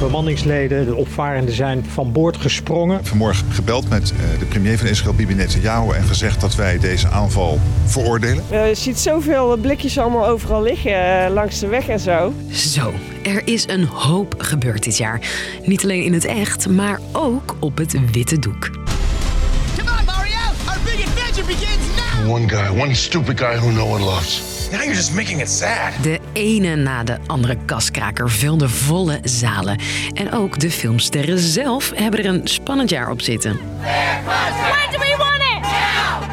[0.00, 3.04] bemanningsleden, de opvarenden zijn van boord gesprongen.
[3.04, 7.08] Vanmorgen gebeld met eh, de premier van Israël, Bibi Netanyahu, en gezegd dat wij deze
[7.08, 8.44] aanval veroordelen.
[8.50, 12.32] Eh, je ziet zoveel blikjes allemaal overal liggen eh, langs de weg en zo.
[12.50, 12.92] Zo,
[13.22, 15.20] er is een hoop gebeurd dit jaar.
[15.64, 18.70] Niet alleen in het echt, maar ook op het witte doek.
[19.76, 20.36] Come on, Mario!
[20.64, 22.34] Our big adventure begins now!
[22.34, 24.49] One guy, one stupid guy who no one loves.
[24.70, 26.02] Now you're just making it sad.
[26.02, 29.78] De ene na de andere kaskraker vulde volle zalen.
[30.12, 33.58] En ook de filmsterren zelf hebben er een spannend jaar op zitten.
[33.80, 35.66] When do we want it?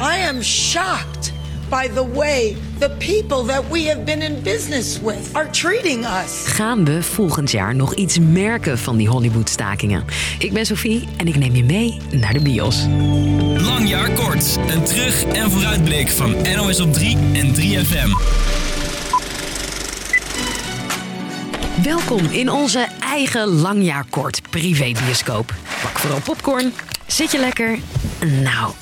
[0.00, 1.32] I am shocked
[1.68, 6.46] by the way the people that we have been in business with are treating us.
[6.46, 10.04] Gaan we volgend jaar nog iets merken van die Hollywood-stakingen?
[10.38, 12.86] Ik ben Sophie en ik neem je mee naar de bios.
[13.56, 14.56] Lang jaar kort.
[14.68, 18.16] Een terug- en vooruitblik van NOS op 3 en 3FM.
[21.82, 25.54] Welkom in onze eigen langjaarkort privébioscoop.
[25.82, 26.72] Pak vooral popcorn.
[27.06, 27.78] Zit je lekker?
[28.42, 28.72] Nou,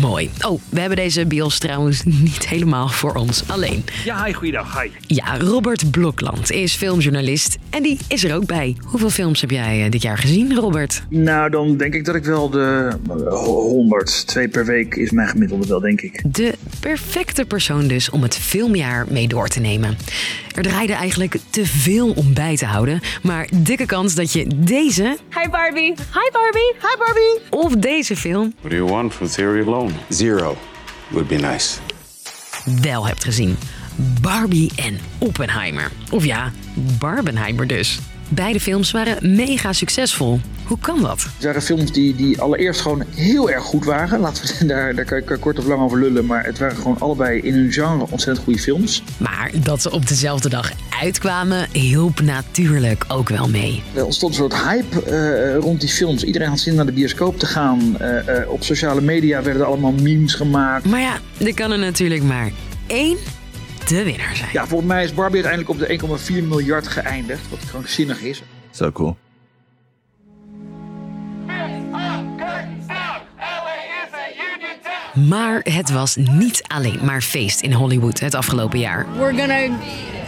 [0.00, 0.30] mooi.
[0.40, 3.84] Oh, we hebben deze bios trouwens niet helemaal voor ons alleen.
[4.04, 4.82] Ja, hi, goeiedag.
[4.82, 4.90] Hi.
[5.06, 8.76] Ja, Robert Blokland is filmjournalist en die is er ook bij.
[8.84, 11.02] Hoeveel films heb jij eh, dit jaar gezien, Robert?
[11.08, 15.28] Nou, dan denk ik dat ik wel de eh, 100, twee per week is mijn
[15.28, 16.22] gemiddelde wel, denk ik.
[16.34, 19.96] De perfecte persoon dus om het filmjaar mee door te nemen.
[20.54, 25.16] Er draaide eigenlijk te veel om bij te houden, maar dikke kans dat je deze
[25.38, 25.94] Hi Barbie.
[25.94, 26.74] Hi Barbie.
[26.80, 27.40] Hi Barbie.
[27.50, 29.92] of deze film What do you want from theory alone?
[30.08, 30.56] Zero
[31.08, 31.78] would be nice.
[32.82, 33.56] wel hebt gezien.
[34.20, 35.90] Barbie en Oppenheimer.
[36.10, 36.52] Of ja,
[36.98, 37.98] Barbenheimer dus.
[38.32, 40.40] Beide films waren mega succesvol.
[40.64, 41.22] Hoe kan dat?
[41.22, 44.20] Het waren films die, die allereerst gewoon heel erg goed waren.
[44.20, 46.26] Laten we daar, daar kan ik kort of lang over lullen.
[46.26, 49.02] Maar het waren gewoon allebei in hun genre ontzettend goede films.
[49.16, 53.82] Maar dat ze op dezelfde dag uitkwamen, hielp natuurlijk ook wel mee.
[53.94, 56.24] Er ontstond een soort hype eh, rond die films.
[56.24, 57.98] Iedereen had zin naar de bioscoop te gaan.
[57.98, 60.84] Eh, eh, op sociale media werden er allemaal memes gemaakt.
[60.84, 62.50] Maar ja, er kan er natuurlijk maar
[62.86, 63.16] één
[63.88, 64.50] de winnaar zijn.
[64.52, 67.48] Ja, volgens mij is Barbie uiteindelijk op de 1,4 miljard geëindigd.
[67.48, 68.42] Wat krankzinnig is.
[68.70, 69.16] So cool.
[75.14, 79.06] Maar het was niet alleen maar feest in Hollywood het afgelopen jaar.
[79.16, 79.78] We're gonna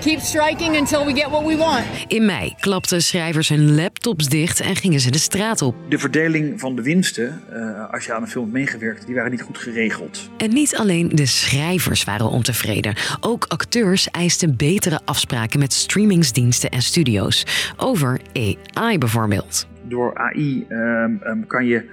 [0.00, 1.84] keep striking until we get what we want.
[2.06, 5.74] In mei klapten schrijvers hun laptops dicht en gingen ze de straat op.
[5.88, 9.30] De verdeling van de winsten, eh, als je aan een film hebt meegewerkt, die waren
[9.30, 10.30] niet goed geregeld.
[10.36, 12.94] En niet alleen de schrijvers waren ontevreden.
[13.20, 17.72] Ook acteurs eisten betere afspraken met streamingsdiensten en studio's.
[17.76, 19.66] Over AI bijvoorbeeld.
[19.88, 21.90] Door AI ehm, ehm, kan je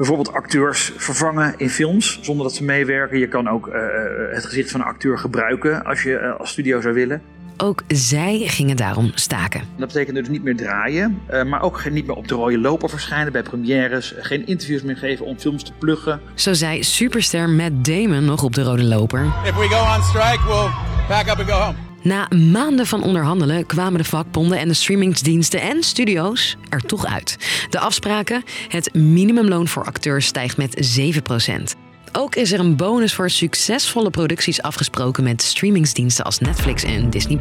[0.00, 3.18] bijvoorbeeld acteurs vervangen in films zonder dat ze meewerken.
[3.18, 6.50] Je kan ook eh, eh, het gezicht van een acteur gebruiken als je eh, als
[6.50, 7.22] studio zou willen.
[7.56, 9.60] Ook zij gingen daarom staken.
[9.76, 12.58] Dat betekent dus niet meer draaien, eh, maar ook geen- niet meer op de rode
[12.58, 14.14] loper verschijnen bij premières.
[14.20, 16.20] Geen interviews meer geven om films te pluggen.
[16.34, 19.24] Zo zei superster Matt Damon nog op de rode loper.
[19.44, 20.68] If we go on strike, we'll
[21.08, 21.89] pack up and go home.
[22.02, 27.36] Na maanden van onderhandelen kwamen de vakbonden en de streamingsdiensten en studio's er toch uit.
[27.70, 31.78] De afspraken: het minimumloon voor acteurs stijgt met 7%.
[32.12, 37.38] Ook is er een bonus voor succesvolle producties afgesproken met streamingsdiensten als Netflix en Disney+.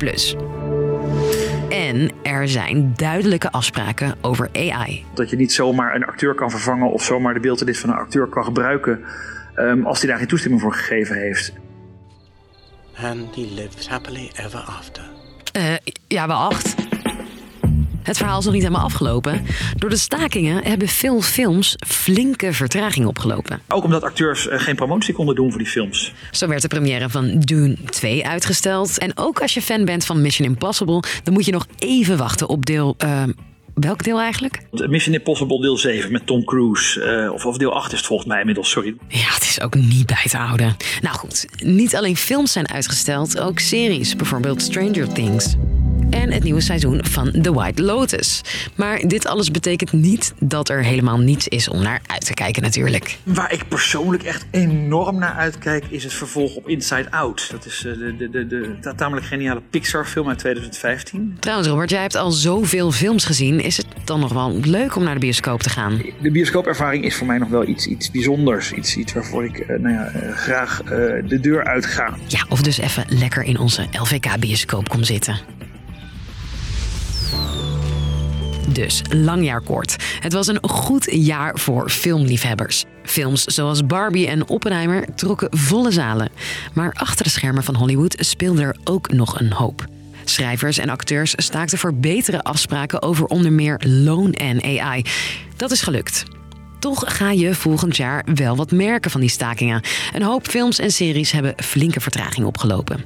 [1.70, 5.06] En er zijn duidelijke afspraken over AI.
[5.14, 8.28] Dat je niet zomaar een acteur kan vervangen of zomaar de beeldenis van een acteur
[8.28, 9.00] kan gebruiken
[9.56, 11.54] ehm, als hij daar geen toestemming voor gegeven heeft.
[13.04, 15.04] And he lived happily ever after.
[15.52, 15.74] Eh,
[16.08, 16.76] ja, wacht.
[18.04, 19.46] Het verhaal is nog niet helemaal afgelopen.
[19.78, 23.62] Door de stakingen hebben veel films flinke vertraging opgelopen.
[23.68, 26.14] Ook omdat acteurs eh, geen promotie konden doen voor die films.
[26.32, 28.98] Zo werd de première van Dune 2 uitgesteld.
[28.98, 32.50] En ook als je fan bent van Mission Impossible, dan moet je nog even wachten
[32.50, 32.96] op deel.
[32.98, 33.24] eh,
[33.80, 34.62] welk deel eigenlijk?
[34.72, 37.04] Mission Impossible deel 7 met Tom Cruise.
[37.04, 38.96] eh, of, of deel 8 is het volgens mij inmiddels, sorry.
[39.08, 40.76] Ja, het is ook niet bij te houden.
[41.02, 45.56] Nou goed, niet alleen films zijn uitgesteld, ook series, bijvoorbeeld Stranger Things.
[46.10, 48.42] En het nieuwe seizoen van The White Lotus.
[48.76, 52.62] Maar dit alles betekent niet dat er helemaal niets is om naar uit te kijken
[52.62, 53.18] natuurlijk.
[53.24, 57.48] Waar ik persoonlijk echt enorm naar uitkijk is het vervolg op Inside Out.
[57.52, 61.38] Dat is eh, de, de, de, de, de tamelijk geniale Pixar film uit 2015.
[61.40, 63.60] Trouwens Robert, jij hebt al zoveel films gezien.
[63.60, 66.02] Is het dan nog wel leuk om naar de bioscoop te gaan?
[66.22, 68.72] De bioscoopervaring is voor mij nog wel iets, iets bijzonders.
[68.72, 70.90] Iets, iets waarvoor ik eh, nou ja, eh, graag eh,
[71.28, 72.14] de deur uitga.
[72.28, 75.59] Ja, of dus even lekker in onze LVK-bioscoop kom zitten.
[78.80, 79.96] Dus, lang jaar kort.
[80.20, 82.86] Het was een goed jaar voor filmliefhebbers.
[83.04, 86.30] Films zoals Barbie en Oppenheimer trokken volle zalen.
[86.74, 89.86] Maar achter de schermen van Hollywood speelde er ook nog een hoop.
[90.24, 95.04] Schrijvers en acteurs staakten voor betere afspraken over onder meer loon en AI.
[95.56, 96.24] Dat is gelukt.
[96.80, 99.82] Toch ga je volgend jaar wel wat merken van die stakingen.
[100.14, 103.04] Een hoop films en series hebben flinke vertraging opgelopen.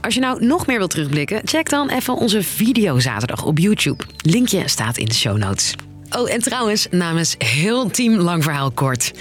[0.00, 4.04] Als je nou nog meer wilt terugblikken, check dan even onze video zaterdag op YouTube.
[4.16, 5.74] Linkje staat in de show notes.
[6.10, 9.12] Oh, en trouwens, namens heel team Lang Verhaal Kort.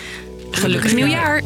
[0.52, 1.42] Gelukkig nieuwjaar!